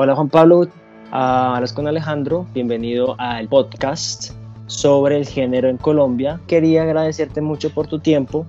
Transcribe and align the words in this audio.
Hola 0.00 0.14
Juan 0.14 0.28
Pablo, 0.28 0.68
hablas 1.10 1.72
con 1.72 1.88
Alejandro, 1.88 2.46
bienvenido 2.54 3.16
al 3.18 3.48
podcast 3.48 4.30
sobre 4.68 5.16
el 5.16 5.26
género 5.26 5.68
en 5.68 5.76
Colombia. 5.76 6.38
Quería 6.46 6.84
agradecerte 6.84 7.40
mucho 7.40 7.74
por 7.74 7.88
tu 7.88 7.98
tiempo 7.98 8.46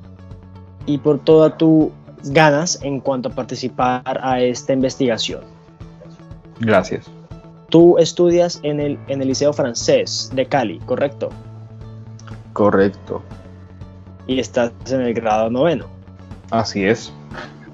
y 0.86 1.00
por 1.00 1.18
todas 1.18 1.57
tus 1.57 1.88
ganas 2.25 2.80
en 2.84 3.00
cuanto 3.00 3.30
a 3.30 3.32
participar 3.32 4.20
a 4.21 4.39
esta 4.39 4.73
investigación. 4.73 5.41
Gracias. 6.59 7.09
Tú 7.70 7.97
estudias 7.97 8.59
en 8.61 8.79
el, 8.79 9.00
en 9.07 9.20
el 9.23 9.29
Liceo 9.29 9.52
Francés 9.52 10.29
de 10.36 10.45
Cali, 10.45 10.77
¿correcto? 10.86 11.29
Correcto. 12.54 13.23
Y 14.27 14.39
estás 14.39 14.71
en 14.91 15.02
el 15.02 15.16
grado 15.16 15.50
noveno. 15.50 15.88
Así 16.52 16.86
es. 16.86 17.11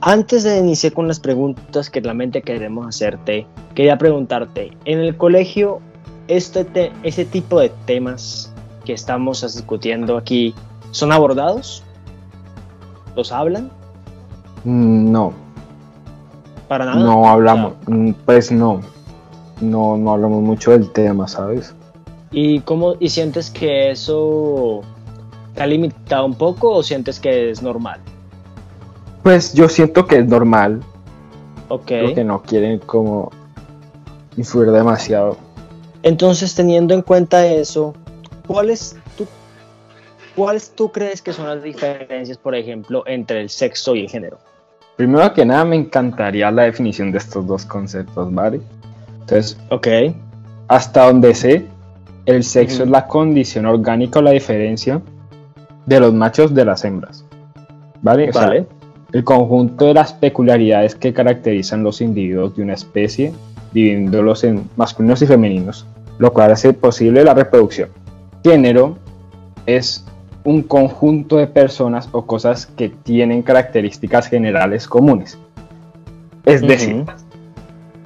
Antes 0.07 0.43
de 0.43 0.59
iniciar 0.59 0.93
con 0.93 1.07
las 1.07 1.19
preguntas 1.19 1.89
que 1.89 1.99
realmente 1.99 2.43
queremos 2.43 2.85
hacerte, 2.85 3.47
quería 3.73 3.97
preguntarte, 3.97 4.69
en 4.85 4.99
el 4.99 5.17
colegio, 5.17 5.79
este 6.27 6.91
ese 7.01 7.25
tipo 7.25 7.59
de 7.59 7.71
temas 7.87 8.53
que 8.85 8.93
estamos 8.93 9.41
discutiendo 9.41 10.15
aquí, 10.15 10.53
¿son 10.91 11.11
abordados? 11.11 11.81
¿Los 13.15 13.31
hablan? 13.31 13.71
Mm, 14.63 15.11
no. 15.11 15.33
¿Para 16.67 16.85
nada? 16.85 17.03
No 17.03 17.27
hablamos, 17.27 17.73
mm, 17.87 18.11
pues 18.27 18.51
no. 18.51 18.81
No, 19.59 19.97
no 19.97 20.13
hablamos 20.13 20.43
mucho 20.43 20.69
del 20.69 20.91
tema, 20.91 21.27
¿sabes? 21.27 21.73
¿Y 22.31 22.59
cómo, 22.59 22.93
y 22.99 23.09
sientes 23.09 23.49
que 23.49 23.89
eso 23.89 24.81
te 25.55 25.63
ha 25.63 25.65
limitado 25.65 26.27
un 26.27 26.35
poco 26.35 26.75
o 26.75 26.83
sientes 26.83 27.19
que 27.19 27.49
es 27.49 27.63
normal? 27.63 28.01
Pues 29.25 29.55
yo 29.55 29.67
siento 29.69 30.05
que 30.05 30.19
es 30.19 30.27
normal. 30.27 30.83
Ok. 31.69 31.91
Porque 32.03 32.23
no 32.23 32.43
quieren 32.43 32.77
como 32.77 33.31
influir 34.37 34.69
demasiado. 34.69 35.35
Entonces, 36.03 36.53
teniendo 36.53 36.93
en 36.93 37.01
cuenta 37.01 37.43
eso, 37.47 37.95
¿cuáles 38.45 38.95
tú, 39.17 39.25
¿cuáles 40.35 40.69
tú 40.75 40.91
crees 40.91 41.23
que 41.23 41.33
son 41.33 41.47
las 41.47 41.63
diferencias, 41.63 42.37
por 42.37 42.53
ejemplo, 42.53 43.01
entre 43.07 43.41
el 43.41 43.49
sexo 43.49 43.95
y 43.95 44.01
el 44.01 44.09
género? 44.11 44.37
Primero 44.95 45.33
que 45.33 45.43
nada, 45.43 45.65
me 45.65 45.75
encantaría 45.75 46.51
la 46.51 46.65
definición 46.65 47.11
de 47.11 47.17
estos 47.17 47.47
dos 47.47 47.65
conceptos, 47.65 48.31
¿vale? 48.31 48.61
Entonces, 49.21 49.57
ok. 49.71 49.87
Hasta 50.67 51.07
donde 51.07 51.33
sé, 51.33 51.65
el 52.27 52.43
sexo 52.43 52.83
es 52.83 52.89
la 52.89 53.07
condición 53.07 53.65
orgánica 53.65 54.19
o 54.19 54.21
la 54.21 54.31
diferencia 54.31 55.01
de 55.87 55.99
los 55.99 56.13
machos 56.13 56.53
de 56.53 56.63
las 56.63 56.85
hembras. 56.85 57.25
¿Vale? 58.03 58.29
vale 58.29 58.67
el 59.15 59.23
conjunto 59.23 59.85
de 59.85 59.93
las 59.93 60.11
peculiaridades 60.11 60.93
que 60.93 61.13
caracterizan 61.13 61.83
los 61.83 62.01
individuos 62.01 62.53
de 62.57 62.63
una 62.63 62.73
especie, 62.73 63.31
dividiéndolos 63.71 64.43
en 64.43 64.69
masculinos 64.75 65.21
y 65.21 65.25
femeninos, 65.25 65.87
lo 66.17 66.33
cual 66.33 66.51
hace 66.51 66.73
posible 66.73 67.23
la 67.23 67.33
reproducción. 67.33 67.87
Género 68.43 68.97
es 69.67 70.03
un 70.43 70.63
conjunto 70.63 71.37
de 71.37 71.47
personas 71.47 72.09
o 72.11 72.25
cosas 72.25 72.65
que 72.65 72.89
tienen 72.89 73.41
características 73.41 74.27
generales 74.27 74.85
comunes. 74.85 75.37
Es 76.43 76.61
decir, 76.61 77.05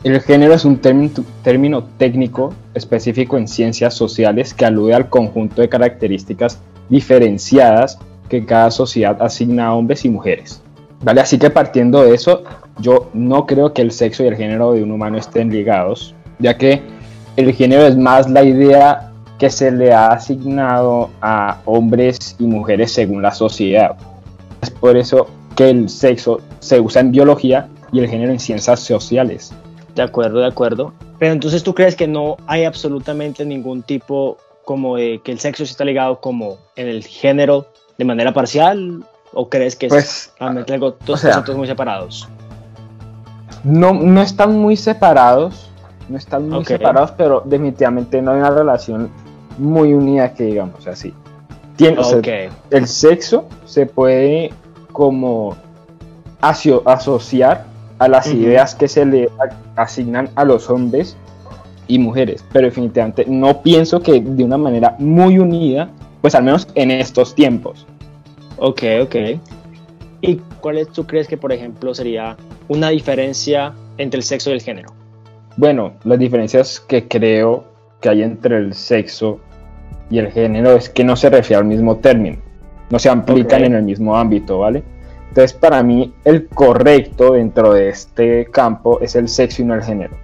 el 0.03 0.21
género 0.21 0.53
es 0.53 0.63
un 0.63 0.77
término, 0.77 1.25
término 1.41 1.85
técnico 1.97 2.53
específico 2.75 3.35
en 3.39 3.47
ciencias 3.47 3.95
sociales 3.95 4.53
que 4.53 4.65
alude 4.65 4.93
al 4.93 5.09
conjunto 5.09 5.63
de 5.63 5.69
características 5.69 6.59
diferenciadas 6.87 7.97
que 8.29 8.45
cada 8.45 8.69
sociedad 8.69 9.19
asigna 9.23 9.69
a 9.69 9.73
hombres 9.73 10.05
y 10.05 10.09
mujeres. 10.09 10.61
¿Vale? 11.01 11.21
Así 11.21 11.37
que 11.37 11.49
partiendo 11.49 12.03
de 12.03 12.13
eso, 12.13 12.43
yo 12.79 13.09
no 13.13 13.45
creo 13.45 13.73
que 13.73 13.81
el 13.81 13.91
sexo 13.91 14.23
y 14.23 14.27
el 14.27 14.35
género 14.35 14.73
de 14.73 14.83
un 14.83 14.91
humano 14.91 15.17
estén 15.17 15.49
ligados, 15.49 16.13
ya 16.39 16.57
que 16.57 16.81
el 17.35 17.53
género 17.53 17.85
es 17.85 17.97
más 17.97 18.29
la 18.29 18.43
idea 18.43 19.11
que 19.37 19.49
se 19.49 19.71
le 19.71 19.93
ha 19.93 20.07
asignado 20.07 21.09
a 21.21 21.61
hombres 21.65 22.35
y 22.37 22.43
mujeres 22.43 22.91
según 22.91 23.21
la 23.21 23.31
sociedad. 23.31 23.95
Es 24.61 24.69
por 24.69 24.97
eso 24.97 25.27
que 25.55 25.69
el 25.69 25.89
sexo 25.89 26.41
se 26.59 26.79
usa 26.79 27.01
en 27.01 27.11
biología 27.11 27.69
y 27.93 27.99
el 27.99 28.09
género 28.09 28.33
en 28.33 28.39
ciencias 28.39 28.81
sociales. 28.81 29.53
De 29.95 30.01
acuerdo, 30.01 30.39
de 30.39 30.47
acuerdo. 30.47 30.93
Pero 31.17 31.31
entonces 31.31 31.63
tú 31.63 31.73
crees 31.73 31.95
que 31.95 32.07
no 32.07 32.37
hay 32.47 32.65
absolutamente 32.65 33.45
ningún 33.45 33.83
tipo 33.83 34.37
como 34.65 34.97
de 34.97 35.21
que 35.23 35.31
el 35.31 35.39
sexo 35.39 35.63
está 35.63 35.85
ligado 35.85 36.19
como 36.19 36.57
en 36.75 36.87
el 36.87 37.03
género 37.03 37.67
de 37.97 38.05
manera 38.05 38.33
parcial 38.33 39.03
¿O 39.33 39.49
crees 39.49 39.75
que 39.75 39.87
pues, 39.87 40.05
es 40.05 40.33
realmente 40.39 40.73
algo, 40.73 40.95
dos 41.05 41.21
conceptos 41.21 41.55
muy 41.55 41.67
separados? 41.67 42.27
No, 43.63 43.93
no 43.93 44.21
están 44.21 44.57
muy 44.57 44.75
separados, 44.75 45.69
no 46.07 46.17
están 46.17 46.49
muy 46.49 46.65
separados, 46.65 47.11
pero 47.11 47.43
definitivamente 47.45 48.21
no 48.21 48.31
hay 48.31 48.39
una 48.39 48.51
relación 48.51 49.11
muy 49.57 49.93
unida 49.93 50.33
que 50.33 50.45
digamos 50.45 50.87
así. 50.87 51.13
Tiene, 51.75 52.01
el 52.71 52.87
sexo 52.87 53.45
se 53.65 53.85
puede 53.85 54.51
como 54.91 55.55
asociar 56.41 57.65
a 57.99 58.07
las 58.07 58.27
ideas 58.27 58.75
que 58.75 58.87
se 58.87 59.05
le 59.05 59.29
asignan 59.75 60.29
a 60.35 60.43
los 60.43 60.69
hombres 60.69 61.15
y 61.87 61.99
mujeres, 61.99 62.43
pero 62.51 62.67
definitivamente 62.67 63.25
no 63.27 63.61
pienso 63.61 64.01
que 64.01 64.19
de 64.21 64.43
una 64.43 64.57
manera 64.57 64.95
muy 64.99 65.39
unida, 65.39 65.89
pues 66.21 66.35
al 66.35 66.43
menos 66.43 66.67
en 66.75 66.91
estos 66.91 67.35
tiempos. 67.35 67.85
Ok, 68.59 68.83
ok. 69.03 69.15
¿Y 70.21 70.35
cuál 70.59 70.85
tú 70.87 71.07
crees 71.07 71.27
que, 71.27 71.37
por 71.37 71.53
ejemplo, 71.53 71.93
sería 71.93 72.35
una 72.67 72.89
diferencia 72.89 73.73
entre 73.97 74.17
el 74.17 74.23
sexo 74.23 74.49
y 74.49 74.53
el 74.53 74.61
género? 74.61 74.89
Bueno, 75.55 75.93
las 76.03 76.19
diferencias 76.19 76.79
que 76.81 77.07
creo 77.07 77.63
que 78.01 78.09
hay 78.09 78.23
entre 78.23 78.57
el 78.57 78.73
sexo 78.73 79.39
y 80.09 80.19
el 80.19 80.31
género 80.31 80.73
es 80.73 80.89
que 80.89 81.03
no 81.03 81.15
se 81.15 81.29
refiere 81.29 81.59
al 81.59 81.65
mismo 81.65 81.97
término, 81.97 82.37
no 82.89 82.99
se 82.99 83.09
aplican 83.09 83.63
en 83.63 83.75
el 83.75 83.83
mismo 83.83 84.17
ámbito, 84.17 84.59
¿vale? 84.59 84.83
Entonces, 85.29 85.53
para 85.53 85.81
mí, 85.83 86.13
el 86.25 86.47
correcto 86.47 87.33
dentro 87.33 87.73
de 87.73 87.89
este 87.89 88.45
campo 88.51 88.99
es 88.99 89.15
el 89.15 89.27
sexo 89.27 89.61
y 89.61 89.65
no 89.65 89.75
el 89.75 89.83
género, 89.83 90.17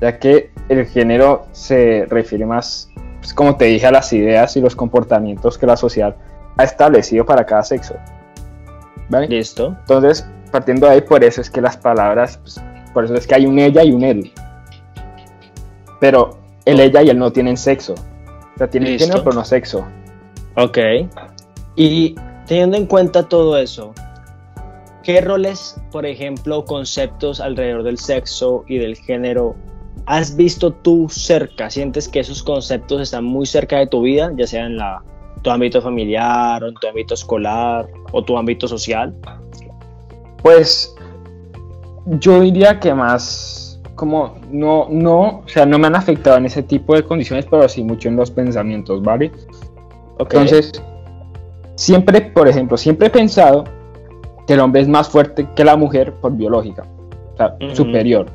ya 0.00 0.18
que 0.18 0.50
el 0.68 0.86
género 0.86 1.46
se 1.52 2.06
refiere 2.08 2.46
más, 2.46 2.88
pues, 3.20 3.34
como 3.34 3.56
te 3.56 3.66
dije, 3.66 3.86
a 3.86 3.90
las 3.90 4.12
ideas 4.12 4.56
y 4.56 4.60
los 4.60 4.76
comportamientos 4.76 5.58
que 5.58 5.66
la 5.66 5.76
sociedad 5.76 6.16
establecido 6.62 7.26
para 7.26 7.44
cada 7.44 7.64
sexo. 7.64 7.94
¿Vale? 9.08 9.26
Listo. 9.26 9.76
Entonces, 9.80 10.26
partiendo 10.52 10.86
de 10.86 10.92
ahí, 10.92 11.00
por 11.00 11.24
eso 11.24 11.40
es 11.40 11.50
que 11.50 11.60
las 11.60 11.76
palabras, 11.76 12.38
pues, 12.38 12.60
por 12.92 13.04
eso 13.04 13.14
es 13.14 13.26
que 13.26 13.34
hay 13.34 13.46
un 13.46 13.58
ella 13.58 13.82
y 13.82 13.92
un 13.92 14.04
él. 14.04 14.32
Pero 16.00 16.38
el 16.64 16.78
ella 16.78 17.02
y 17.02 17.10
él 17.10 17.18
no 17.18 17.32
tienen 17.32 17.56
sexo. 17.56 17.94
O 17.94 18.58
sea, 18.58 18.68
tienen 18.68 18.98
género, 18.98 19.24
pero 19.24 19.34
no 19.34 19.44
sexo. 19.44 19.84
Ok. 20.56 20.78
Y 21.74 22.14
teniendo 22.46 22.76
en 22.76 22.86
cuenta 22.86 23.24
todo 23.24 23.58
eso, 23.58 23.92
¿qué 25.02 25.20
roles, 25.20 25.80
por 25.90 26.06
ejemplo, 26.06 26.64
conceptos 26.64 27.40
alrededor 27.40 27.82
del 27.82 27.98
sexo 27.98 28.64
y 28.68 28.78
del 28.78 28.96
género 28.96 29.56
has 30.06 30.36
visto 30.36 30.72
tú 30.72 31.08
cerca? 31.10 31.68
¿Sientes 31.68 32.08
que 32.08 32.20
esos 32.20 32.44
conceptos 32.44 33.00
están 33.00 33.24
muy 33.24 33.46
cerca 33.46 33.78
de 33.78 33.88
tu 33.88 34.02
vida, 34.02 34.30
ya 34.36 34.46
sea 34.46 34.66
en 34.66 34.76
la 34.76 35.02
tu 35.44 35.50
ámbito 35.50 35.80
familiar 35.80 36.64
o 36.64 36.68
en 36.68 36.74
tu 36.74 36.88
ámbito 36.88 37.14
escolar 37.14 37.86
o 38.10 38.24
tu 38.24 38.36
ámbito 38.36 38.66
social? 38.66 39.14
Pues 40.42 40.96
yo 42.18 42.40
diría 42.40 42.80
que 42.80 42.92
más 42.92 43.80
como 43.94 44.34
no, 44.50 44.88
no, 44.90 45.42
o 45.44 45.48
sea, 45.48 45.64
no 45.66 45.78
me 45.78 45.86
han 45.86 45.94
afectado 45.94 46.38
en 46.38 46.46
ese 46.46 46.62
tipo 46.62 46.96
de 46.96 47.04
condiciones, 47.04 47.46
pero 47.48 47.68
sí 47.68 47.84
mucho 47.84 48.08
en 48.08 48.16
los 48.16 48.30
pensamientos, 48.30 49.02
¿vale? 49.02 49.30
Entonces, 50.18 50.82
siempre, 51.76 52.20
por 52.20 52.48
ejemplo, 52.48 52.76
siempre 52.76 53.06
he 53.06 53.10
pensado 53.10 53.64
que 54.46 54.54
el 54.54 54.60
hombre 54.60 54.82
es 54.82 54.88
más 54.88 55.08
fuerte 55.08 55.46
que 55.54 55.64
la 55.64 55.76
mujer 55.76 56.12
por 56.14 56.32
biológica, 56.32 56.84
o 57.34 57.36
sea, 57.36 57.56
superior. 57.74 58.26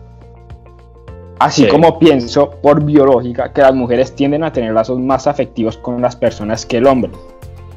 Así 1.40 1.68
como 1.68 1.98
pienso 2.00 2.50
por 2.62 2.84
biológica 2.84 3.54
que 3.54 3.62
las 3.62 3.74
mujeres 3.74 4.14
tienden 4.14 4.44
a 4.44 4.52
tener 4.52 4.74
lazos 4.74 5.00
más 5.00 5.26
afectivos 5.26 5.78
con 5.78 6.02
las 6.02 6.16
personas 6.16 6.66
que 6.66 6.78
el 6.78 6.86
hombre. 6.86 7.12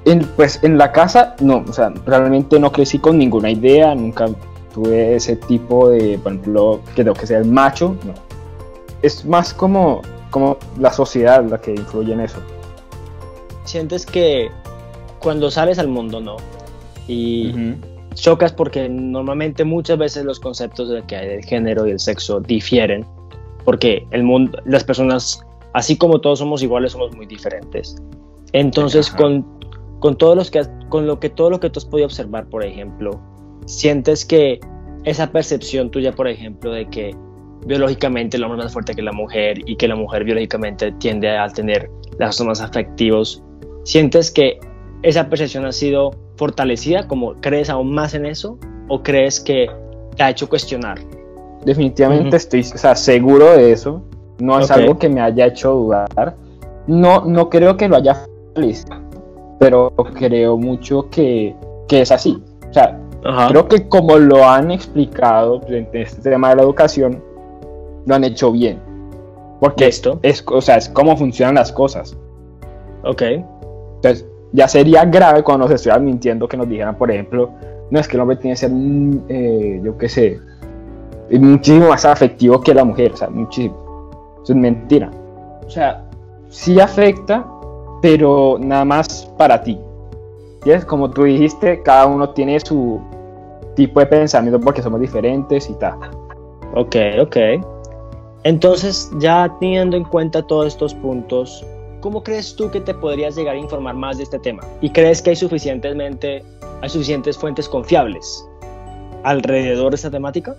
En, 0.04 0.26
pues 0.36 0.58
en 0.64 0.78
la 0.78 0.90
casa, 0.90 1.36
no, 1.40 1.64
o 1.68 1.72
sea, 1.72 1.92
realmente 2.04 2.58
no 2.58 2.72
crecí 2.72 2.98
con 2.98 3.18
ninguna 3.18 3.50
idea, 3.50 3.94
nunca 3.94 4.26
tuve 4.74 5.14
ese 5.14 5.36
tipo 5.36 5.90
de, 5.90 6.18
por 6.18 6.32
ejemplo, 6.32 6.80
que 6.96 7.04
tengo 7.04 7.14
que 7.14 7.26
ser 7.26 7.42
el 7.42 7.48
macho, 7.48 7.96
no. 8.04 8.14
Es 9.00 9.24
más 9.24 9.54
como, 9.54 10.02
como 10.30 10.56
la 10.80 10.92
sociedad 10.92 11.44
la 11.44 11.60
que 11.60 11.70
influye 11.70 12.12
en 12.14 12.20
eso. 12.20 12.38
Sientes 13.62 14.04
que 14.04 14.50
cuando 15.20 15.52
sales 15.52 15.78
al 15.78 15.86
mundo, 15.86 16.20
¿no? 16.20 16.36
Y 17.06 17.76
chocas 18.14 18.52
porque 18.52 18.88
normalmente 18.88 19.64
muchas 19.64 19.98
veces 19.98 20.24
los 20.24 20.40
conceptos 20.40 20.88
de 20.88 21.02
que 21.04 21.16
hay 21.16 21.28
del 21.28 21.44
género 21.44 21.86
y 21.86 21.92
el 21.92 22.00
sexo 22.00 22.40
difieren 22.40 23.06
porque 23.64 24.06
el 24.10 24.22
mundo, 24.22 24.58
las 24.64 24.84
personas, 24.84 25.44
así 25.74 25.96
como 25.96 26.20
todos 26.20 26.38
somos 26.38 26.62
iguales, 26.62 26.92
somos 26.92 27.14
muy 27.16 27.26
diferentes. 27.26 27.96
Entonces, 28.52 29.10
con, 29.10 29.46
con, 30.00 30.16
todos 30.16 30.36
los 30.36 30.50
que, 30.50 30.62
con 30.88 31.06
lo 31.06 31.18
que 31.18 31.30
todo 31.30 31.50
lo 31.50 31.60
que 31.60 31.70
tú 31.70 31.78
has 31.78 31.84
podido 31.84 32.06
observar, 32.06 32.48
por 32.48 32.64
ejemplo, 32.64 33.20
sientes 33.66 34.24
que 34.24 34.60
esa 35.04 35.30
percepción 35.30 35.90
tuya, 35.90 36.12
por 36.12 36.28
ejemplo, 36.28 36.72
de 36.72 36.88
que 36.88 37.16
biológicamente 37.66 38.36
el 38.36 38.44
hombre 38.44 38.60
es 38.60 38.64
más 38.66 38.72
fuerte 38.72 38.94
que 38.94 39.02
la 39.02 39.12
mujer 39.12 39.58
y 39.66 39.76
que 39.76 39.88
la 39.88 39.96
mujer 39.96 40.24
biológicamente 40.24 40.92
tiende 40.92 41.30
a 41.30 41.48
tener 41.48 41.90
lazos 42.18 42.46
más 42.46 42.60
afectivos, 42.60 43.42
¿sientes 43.84 44.30
que 44.30 44.58
esa 45.02 45.28
percepción 45.28 45.64
ha 45.64 45.72
sido 45.72 46.10
fortalecida? 46.36 47.06
¿Como 47.06 47.34
crees 47.40 47.70
aún 47.70 47.92
más 47.92 48.14
en 48.14 48.26
eso? 48.26 48.58
¿O 48.88 49.02
crees 49.02 49.40
que 49.40 49.68
te 50.16 50.22
ha 50.22 50.30
hecho 50.30 50.48
cuestionar? 50.48 51.00
Definitivamente 51.64 52.36
estoy 52.36 52.62
seguro 52.64 53.52
de 53.52 53.72
eso. 53.72 54.02
No 54.38 54.58
es 54.58 54.70
algo 54.70 54.98
que 54.98 55.08
me 55.08 55.20
haya 55.20 55.46
hecho 55.46 55.72
dudar. 55.72 56.36
No, 56.86 57.24
no 57.24 57.48
creo 57.48 57.76
que 57.76 57.88
lo 57.88 57.96
haya 57.96 58.26
feliz, 58.54 58.84
pero 59.58 59.92
creo 60.14 60.56
mucho 60.56 61.08
que, 61.10 61.54
que 61.86 62.00
es 62.00 62.10
así. 62.10 62.42
O 62.68 62.72
sea, 62.72 62.98
creo 63.48 63.68
que 63.68 63.88
como 63.88 64.18
lo 64.18 64.48
han 64.48 64.70
explicado 64.72 65.60
en 65.68 65.88
este 65.92 66.30
tema 66.30 66.50
de 66.50 66.56
la 66.56 66.62
educación, 66.62 67.22
lo 68.06 68.14
han 68.14 68.24
hecho 68.24 68.50
bien. 68.50 68.80
Porque 69.60 69.86
esto 69.86 70.18
es, 70.22 70.44
o 70.48 70.60
sea, 70.60 70.76
es 70.76 70.88
cómo 70.88 71.16
funcionan 71.16 71.54
las 71.54 71.70
cosas. 71.70 72.16
Ok. 73.04 73.22
Entonces, 73.22 74.26
ya 74.52 74.66
sería 74.66 75.04
grave 75.04 75.44
cuando 75.44 75.66
nos 75.66 75.74
estuvieran 75.74 76.04
mintiendo 76.04 76.48
que 76.48 76.56
nos 76.56 76.68
dijeran, 76.68 76.98
por 76.98 77.10
ejemplo, 77.10 77.50
no 77.90 78.00
es 78.00 78.08
que 78.08 78.16
el 78.16 78.22
hombre 78.22 78.36
tiene 78.36 78.54
que 78.54 78.58
ser, 78.58 78.70
mm, 78.70 79.24
eh, 79.28 79.80
yo 79.84 79.96
qué 79.96 80.08
sé, 80.08 80.40
muchísimo 81.40 81.88
más 81.88 82.04
afectivo 82.04 82.60
que 82.60 82.74
la 82.74 82.84
mujer, 82.84 83.12
o 83.12 83.16
sea, 83.16 83.30
muchísimo. 83.30 84.10
Eso 84.42 84.52
es 84.52 84.58
mentira. 84.58 85.10
O 85.66 85.70
sea, 85.70 86.04
sí 86.48 86.78
afecta, 86.80 87.46
pero 88.02 88.58
nada 88.60 88.84
más 88.84 89.30
para 89.38 89.62
ti. 89.62 89.78
es 90.66 90.84
Como 90.84 91.10
tú 91.10 91.24
dijiste, 91.24 91.82
cada 91.82 92.06
uno 92.06 92.30
tiene 92.30 92.60
su 92.60 93.00
tipo 93.74 94.00
de 94.00 94.06
pensamiento 94.06 94.60
porque 94.60 94.82
somos 94.82 95.00
diferentes 95.00 95.70
y 95.70 95.74
tal. 95.74 95.98
Ok, 96.74 96.96
ok. 97.20 97.36
Entonces, 98.44 99.10
ya 99.18 99.54
teniendo 99.60 99.96
en 99.96 100.04
cuenta 100.04 100.42
todos 100.42 100.66
estos 100.66 100.94
puntos, 100.94 101.64
¿cómo 102.00 102.22
crees 102.22 102.56
tú 102.56 102.70
que 102.70 102.80
te 102.80 102.92
podrías 102.92 103.36
llegar 103.36 103.54
a 103.54 103.58
informar 103.58 103.94
más 103.94 104.16
de 104.16 104.24
este 104.24 104.38
tema? 104.38 104.62
¿Y 104.80 104.90
crees 104.90 105.22
que 105.22 105.30
hay 105.30 105.36
suficientemente, 105.36 106.42
hay 106.80 106.88
suficientes 106.88 107.38
fuentes 107.38 107.68
confiables 107.68 108.46
alrededor 109.22 109.90
de 109.90 109.96
esta 109.96 110.10
temática? 110.10 110.56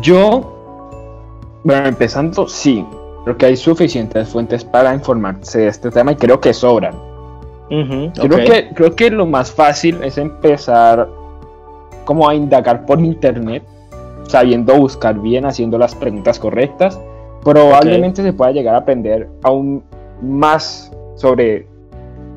Yo, 0.00 1.60
bueno, 1.64 1.88
empezando, 1.88 2.48
sí, 2.48 2.84
creo 3.24 3.36
que 3.36 3.46
hay 3.46 3.56
suficientes 3.56 4.28
fuentes 4.28 4.64
para 4.64 4.94
informarse 4.94 5.60
de 5.60 5.68
este 5.68 5.90
tema 5.90 6.12
y 6.12 6.16
creo 6.16 6.40
que 6.40 6.52
sobran. 6.52 6.94
creo, 7.68 8.38
que, 8.44 8.70
creo 8.74 8.94
que 8.96 9.10
lo 9.10 9.26
más 9.26 9.52
fácil 9.52 10.02
es 10.02 10.18
empezar 10.18 11.08
como 12.04 12.28
a 12.28 12.34
indagar 12.34 12.84
por 12.84 13.00
internet 13.00 13.62
sabiendo 14.28 14.76
buscar 14.76 15.18
bien, 15.18 15.44
haciendo 15.44 15.78
las 15.78 15.94
preguntas 15.94 16.38
correctas, 16.38 16.98
probablemente 17.44 18.22
se 18.22 18.32
pueda 18.32 18.52
llegar 18.52 18.74
a 18.74 18.78
aprender 18.78 19.28
aún 19.42 19.82
más 20.22 20.90
sobre 21.16 21.66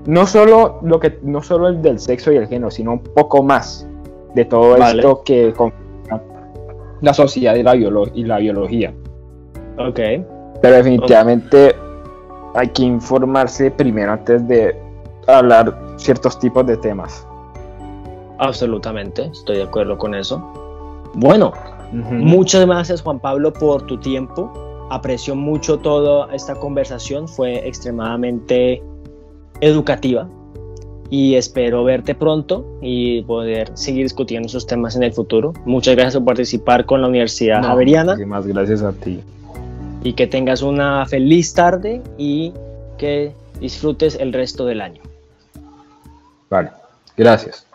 no 0.05 0.27
solo 0.27 0.79
lo 0.83 0.99
que 0.99 1.17
no 1.23 1.41
solo 1.41 1.67
el 1.67 1.81
del 1.81 1.99
sexo 1.99 2.31
y 2.31 2.37
el 2.37 2.47
género, 2.47 2.69
sino 2.69 2.93
un 2.93 2.99
poco 2.99 3.43
más 3.43 3.87
de 4.33 4.45
todo 4.45 4.75
esto 4.77 5.23
que 5.23 5.53
la 7.05 7.13
sociedad 7.13 7.55
y 7.55 7.63
la, 7.63 7.75
y 7.75 8.23
la 8.23 8.37
biología. 8.39 8.93
Ok. 9.77 9.99
Pero 10.61 10.75
definitivamente 10.75 11.75
hay 12.55 12.67
que 12.69 12.83
informarse 12.83 13.71
primero 13.71 14.13
antes 14.13 14.47
de 14.47 14.75
hablar 15.27 15.77
ciertos 15.97 16.39
tipos 16.39 16.65
de 16.65 16.77
temas. 16.77 17.25
Absolutamente, 18.39 19.29
estoy 19.31 19.57
de 19.57 19.63
acuerdo 19.63 19.97
con 19.97 20.15
eso. 20.15 20.39
Bueno, 21.13 21.53
Muchas 21.91 22.65
gracias 22.65 23.01
Juan 23.01 23.19
Pablo 23.19 23.53
por 23.53 23.83
tu 23.83 23.97
tiempo. 23.97 24.51
Aprecio 24.89 25.35
mucho 25.35 25.77
toda 25.77 26.33
esta 26.33 26.55
conversación, 26.55 27.27
fue 27.27 27.67
extremadamente 27.67 28.83
educativa 29.61 30.27
y 31.15 31.35
espero 31.35 31.85
verte 31.85 32.13
pronto 32.13 32.77
y 32.81 33.21
poder 33.21 33.71
seguir 33.77 34.03
discutiendo 34.03 34.47
esos 34.47 34.67
temas 34.67 34.97
en 34.97 35.03
el 35.03 35.13
futuro. 35.13 35.53
Muchas 35.63 35.95
gracias 35.95 36.15
por 36.15 36.25
participar 36.25 36.85
con 36.85 37.01
la 37.01 37.07
Universidad 37.07 37.63
Javeriana. 37.63 38.17
Más 38.27 38.45
gracias 38.45 38.81
a 38.81 38.91
ti. 38.91 39.21
Y 40.03 40.11
que 40.11 40.27
tengas 40.27 40.61
una 40.61 41.05
feliz 41.05 41.53
tarde 41.53 42.01
y 42.17 42.51
que 42.97 43.31
disfrutes 43.61 44.15
el 44.15 44.33
resto 44.33 44.65
del 44.65 44.81
año. 44.81 45.01
Vale, 46.49 46.71
gracias. 47.15 47.65